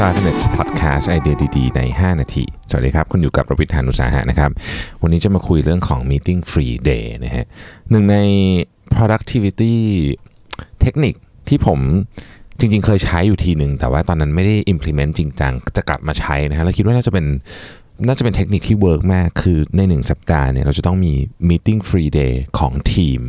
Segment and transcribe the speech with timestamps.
[0.00, 4.50] 5 minutes podcast ไอเดียดีๆ ใน 5 นาที สวัสดีครับ คุณอยู่กับรวิศ หาญอุตสาหะนะครับ
[5.02, 7.44] วันนี้จะมาคุยเรื่องของ meeting free day นะฮะ
[7.90, 8.16] หนึ่งใน
[8.94, 9.74] productivity
[10.80, 11.14] เทคนิค
[11.48, 11.78] ที่ผม
[12.58, 17.26] จริงๆ เคยใช้อยู่ทีหนึ่ง แต่ว่าตอนนั้นไม่ได้ implement จริงจัง จะกลับมาใช้นะฮะแล้วคิดว่าน่าจะเป็น
[18.06, 21.12] น่าจะเป็นเทคนิคที่ work มาก คือในหนึ่งสัปดาห์เนี่ยเราจะต้องมี
[21.48, 23.20] meeting free day ของทีม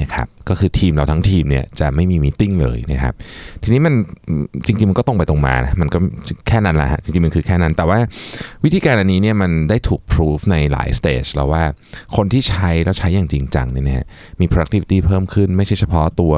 [0.00, 3.14] นะครับก็คือทีมเราทั้งทีมเนี่ยจะไม่มี meeting เลยนะครับ
[3.62, 3.94] ทีนี้มัน
[4.66, 5.98] จริงๆมันก็ตรงไปตรงมานะมันก็
[6.48, 7.98] แค่นั้นแหละฮะจริงๆมันคือแค่นั้น แต่ว่า
[8.64, 11.62] วิธีการอันนี้เนี่ยมันได้ถูกพิสูจในหลายสเตจแล้วว่า
[12.16, 14.06] คนที่ใช้แล้วใช้อย่างจริงจังเนี่ยนะฮะ
[14.40, 16.34] มี productivity เพิ่มขึ้นไม่ใช่เฉพาะตัว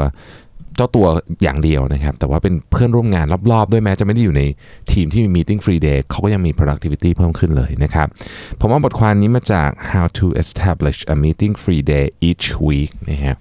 [0.78, 1.06] เจ้าตัว
[1.42, 4.42] อย่างเดียวนะครับ แต่ว่าเป็นเพื่อนร่วมงานรอบๆ ด้วยแม้จะไม่ได้อยู่ใน
[4.92, 8.06] ทีมที่มี meeting free day เขาก็ยังมี productivity เพิ่มขึ้นเลยนะครับ
[8.60, 13.34] ผมว่าบทความนี้มาจาก how to establish a meeting free day each week นะฮะ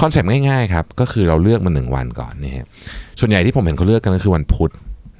[0.00, 2.64] คอนเซปต์ง่ายๆครับ ก็คือเราเลือกมาหนึ่งวันก่อนนะฮะ
[3.20, 4.72] ส่วนใหญ่ที่ผมเห็นเขาเลือกกันก็คือวันพุธ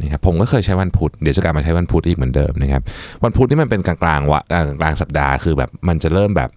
[0.03, 2.83] นะครับผมก็เคยใช้วันพุธเดี๋ยวจะกลับมาใช้วันพุธอีกเหมือนเดิมนะครับ
[3.25, 4.41] วันพุธนี่มันเป็นกลางๆวะ
[4.81, 6.51] กลางสัปดาห์คือแบบมันจะเริ่มแบบ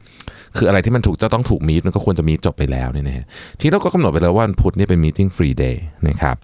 [0.57, 3.25] คืออะไรที่มันถูกจะต้องถูกมีดมันก็ควรจะมีจบไปแล้วเนี่ยนะฮะ
[3.57, 6.35] ทีนี้เราก็กำหนดไปแล้วว่าวันพุธนี่เป็น meeting free day นะครับ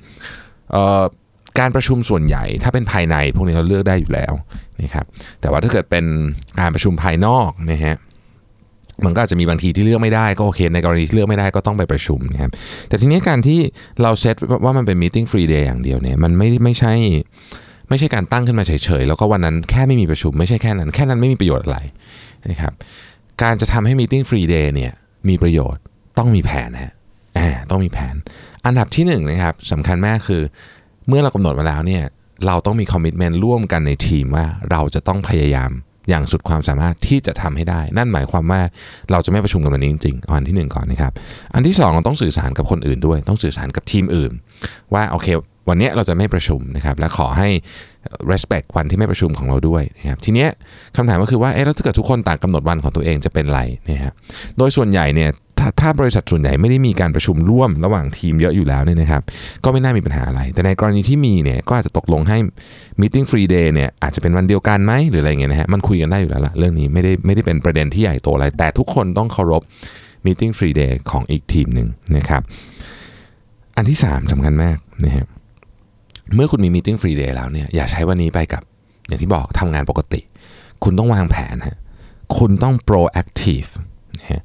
[1.59, 4.33] การประชุมส่วนใหญ่ถ้าเป็นภายในพวกนี้เราเลือกได้อยู่แล้ว
[4.81, 5.05] นะครับ
[5.41, 6.05] แต่ว่าถ้าเกิดเป็น
[6.59, 7.95] การประชุมภายนอกนะฮะ
[9.05, 12.51] มันก็อาจจะมีบางทีที่เลือกไม่ได้ก็โอเค ในกรณีที่เลือกไม่ได้ก็ต้องไปประชุมนะครับ
[12.88, 13.59] แต่ทีนี้การที่
[14.01, 16.93] เราเซตว่ามันเป็น meeting free day อย่างเดียวเนี่ยมันไม่ไม่ใช่
[17.89, 21.79] ไม่ใช่การตั้งขึ้นมาเฉยๆ แล้วก็วันนั้นแค่ไม่มีประชุมไม่ใช่แค่นั้น แค่นั้นไม่มีประโยชน์อะไร
[22.49, 22.73] นะครับ
[23.41, 24.93] การจะทำให้ meeting free day เนี่ย
[25.29, 25.81] มีประโยชน์
[26.17, 26.83] ต้องมีแผนนะ
[27.47, 28.15] ฮะต้องมีแผน
[28.65, 30.41] อันดับที่1นนะครับสำคัญมากคือ
[31.07, 32.03] เมื่อเรากำหนดมาแล้วเนี่ย
[32.47, 35.71] เราต้องมีคอมมิชเมนต์ร่วมกันในทีมว่าเราจะต้องพยายาม
[36.09, 38.61] อย่างสุดความสามารถที่จะทำให้ได้ นั่นหมายความว่า
[39.11, 41.13] เราจะไม่ประชุมกันวันนี้จริงๆอันที่ 1 ก่อนนะครับ
[41.53, 44.31] อันที่2เราต้องสื่อสารกับคนอื่นด้วย ต้องสื่อสารกับทีมอื่น
[44.93, 45.27] ว่าโอเค
[45.69, 47.50] วันนี้เราจะไม่ประชุมนะครับและขอให้
[48.31, 50.50] respect วันที่ไม่ประชุมของเราด้วยนะครับทีเนี้ย
[50.96, 54.13] คำถามก็คือว่าเอ๊ะแล้วถ้าเกิดทุกคนต่างกำหนดวันของตัวเองจะเป็นไรนะครับ
[54.57, 55.29] โดยส่วนใหญ่เนี่ย
[55.59, 59.22] ถ้าถ้าบริษัทส่วนใหญ่ไม่ได้มีการประชุมร่วมระหว่างทีมเยอะอยู่แล้วเนี่ยนะครับ
[59.63, 62.38] ก็ไม่น่ามีปัญหาอะไร แต่ในกรณีที่มีเนี่ยก็อาจจะตกลงให้
[63.02, 69.62] meeting free day เนี่ยอาจจะเป็นวันเดียวกันไหมหรืออะไรเงี้ยนะฮะมันคุยกันได้อยู่แล้วละเรื่องนี้ไม่ได้ไม่ได้เป็นประเด็นที่ใหญ่โตอะไร แต่ทุกคนต้องเคารพ
[70.25, 71.88] meeting free day ของอีกทีมหนึ่ง
[72.18, 72.41] นะครับ
[73.78, 75.25] อันที่ 3สำคัญมากนะฮะ
[76.35, 78.63] เมื่อคุณมี meeting free day แล้วเนี่ยอย่าใช้วันนี้ไปกับ
[79.07, 80.21] อย่างที่บอกทำงานปกติ
[80.83, 81.77] คุณต้องวางแผนฮะ
[82.38, 83.69] คุณต้อง proactive
[84.17, 84.41] นะฮะ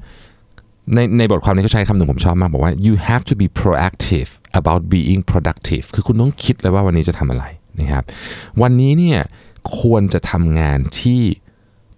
[0.95, 7.45] ในในบทความนี้เขาใช้คำหนึ่งผมชอบมากบอกว่า you have to be proactive about being productive คือคุณต้องคิดเลยว่าวันนี้จะทำอะไร
[7.81, 8.05] นะครับ
[8.63, 9.21] วันนี้เนี่ย
[9.81, 11.23] ควรจะทำงานที่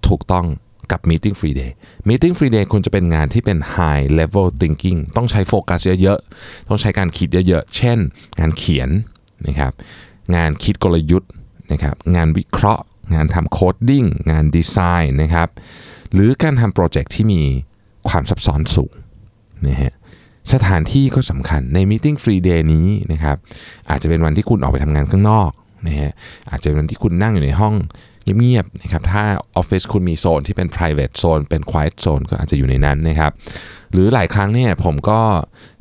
[0.09, 0.47] ถูกต้อง
[0.93, 1.73] กับ meeting free day
[2.09, 7.99] meeting free day ควรจะเป็นงานที่เป็น high level thinking ต้องใช้โฟกัสเยอะๆ ต้องใช้การคิดเยอะๆ เช่น
[8.41, 8.91] งานเขียน
[9.47, 9.73] นะครับ
[10.35, 11.31] งานคิดกลยุทธ์
[11.73, 12.85] นะครับงานวิเคราะห์
[13.15, 15.49] งานทำ coding งานดีไซน์นะครับ
[16.13, 17.43] หรือการทำโปรเจกต์ที่มี
[18.09, 18.93] ความซับซ้อนสูง
[19.69, 19.93] นะฮะ
[20.53, 23.37] สถานที่ก็สำคัญใน Meeting Free Day นี้นะครับ
[23.91, 25.51] อาจจะเป็นวันที่คุณออกไปทำงานข้างนอก
[25.87, 26.13] นะฮะ
[26.51, 27.75] อาจจะเป็นวันที่คุณนั่งอยู่ในห้อง
[28.25, 29.23] เงียบๆนะครับถ้า
[29.57, 33.33] ออฟฟิศคุณมีโซนที่เป็น private zone เป็น quiet zone ก็อาจจะอยู่ในนั้นนะครับ
[33.93, 35.21] หรือหลายครั้งเนี่ยผมก็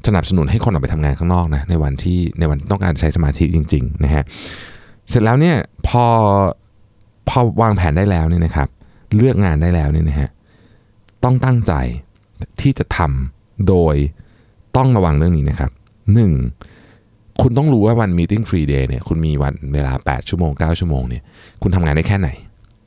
[0.08, 4.24] สนับสนุนให้คนออกไปทำงานข้างนอกนะในวันที่ในวันต้องการใช้สมาธิจริงๆนะฮะ
[5.10, 5.56] เสร็จแล้วเนี่ย
[5.88, 6.06] พอ
[7.30, 8.68] พอวางแผนได้แล้วเนี่ยนะครับ
[9.16, 10.30] เลือกงานได้แล้วเนี่ยนะฮะ
[11.24, 11.74] ต้องตั้งใจ
[12.62, 13.96] ที่จะทำโดย
[14.78, 15.72] ต้องระวังเรื่องนี้นะครับ
[16.38, 16.89] 1.
[17.42, 21.24] คุณต้องรู้ว่าวัน meeting free day เนี่ยคุณมีวันเวลา 8 ชั่วโมง 9 ชั่วโมงเนี่ย
[21.62, 22.30] คุณทำงานได้แค่ไหน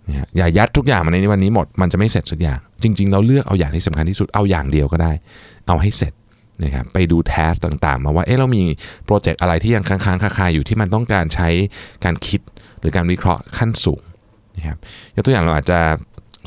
[0.09, 5.13] นะอย่ายัดทุกอย่างมาในวันนี้หมดมันจะไม่เสร็จสักอย่าง จริง ๆ เราเลือกเอาอย่างที่สำคัญที่สุดเอาอย่างเดียวก็ได้
[5.69, 6.13] เอาให้เสร็จ
[6.65, 8.63] นะครับไปดู task ต่างๆ มาว่าเอ๊ะเรามี
[9.07, 11.49] โปรเจกต์อะไรที่ยังค้างๆคาๆอยู่ที่มันต้องการใช้
[12.05, 12.41] การคิด
[12.81, 14.03] หรือการวิเคราะห์ขั้นสูง
[14.57, 14.79] นะครับ
[15.15, 15.81] ยกตัวอย่างเราอาจจะ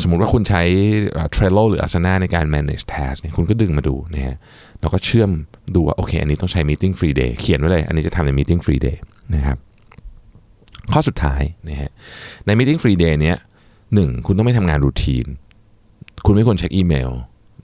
[0.03, 0.61] สมมุติว่าคุณใช้
[1.35, 4.37] Trello หรือ Asana ในการ manage task เนี่ยคุณก็ดึงมาดูนะฮะ
[4.85, 5.31] แล้วก็เชื่อม
[5.75, 8.97] ดูว่าโอเค อันนี้ต้องใช้ meeting free day เขียนไว้เลย อันนี้จะทำใน meeting free day
[9.35, 9.57] นะครับ
[10.91, 11.91] ข้อสุดท้ายนะฮะ
[12.45, 13.37] ใน meeting free day เนี้ย
[13.93, 15.25] หนึ่งคุณต้องไม่ทำงานรูทีน
[16.25, 17.11] คุณไม่ควรเช็คอีเมล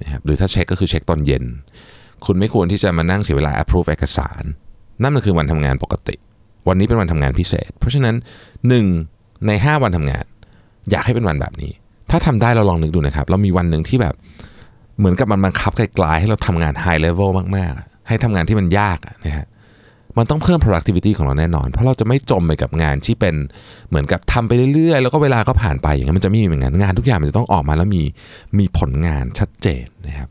[0.02, 1.44] นะครับหรือถ้าเช็คก็คือเช็คตอนเย็น
[2.26, 4.44] คุณไม่ควรที่จะมานั่งเสียเวลา approve เอกสาร
[5.02, 6.16] นั่นมันคือวันทำงานปกติ
[6.68, 8.16] วันนี้เป็นวันทำงานพิเศษ เพราะฉะนั้น
[8.82, 10.26] 1 ใน 5 วันทำงาน
[10.92, 11.72] อยากให้เป็นวันแบบนี้
[12.12, 14.16] ถ้าทำได้เราลองนึกดูนะครับ เรามีวันหนึ่งที่แบบ
[15.02, 19.48] เหมือนกับมันบังคับไกลๆให้เราทำงาน high level มากๆ ให้ทำงานที่มันยากนะฮะ
[20.18, 23.36] มันต้องเพิ่ม productivity ของเราแน่นอน เพราะเราจะไม่จมไปกับงานที่เป็น
[23.90, 28.04] เหมือนกับทำไปเรื่อยๆ แล้วก็เวลาก็ผ่านไปอย่างนั้นมันจะไม่มีเหมือนกันงานทุกอย่างมันจะต้องออกมาแล้วมี
[28.60, 30.30] มีผลงานชัดเจนนะครับ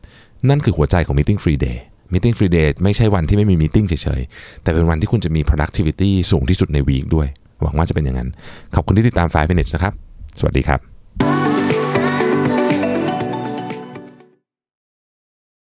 [0.49, 1.77] นั่นคือหัวใจของ meeting free day
[2.13, 7.27] meeting free day ไม่ใช่วันที่ไม่มี meeting เฉยๆ แต่เป็นวันที่คุณจะมี productivity สูงที่สุดในวีคด้วย
[7.61, 8.29] หวังว่าจะเป็นอย่างนั้น
[8.75, 9.93] ขอบคุณที่ติดตาม 5 minutes นะครับ
[10.39, 11.00] สวัสดีครับ